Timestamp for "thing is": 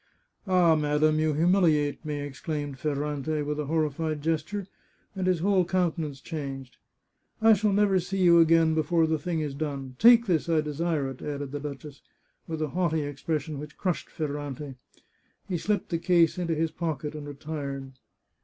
9.19-9.53